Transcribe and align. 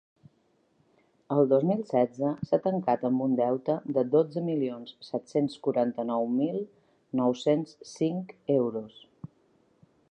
El 1.35 1.49
dos 1.51 1.65
mil 1.71 1.83
setze 1.89 2.31
s’ha 2.51 2.59
tancat 2.63 3.05
amb 3.09 3.25
un 3.25 3.35
deute 3.41 3.75
de 3.99 4.05
dotze 4.17 4.43
milions 4.49 4.95
set-cents 5.11 5.59
quaranta-nou 5.69 6.27
mil 6.41 6.59
nou-cents 7.23 7.79
cinc 7.95 8.37
euros. 8.59 9.01